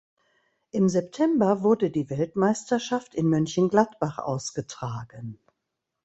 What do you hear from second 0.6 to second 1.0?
Im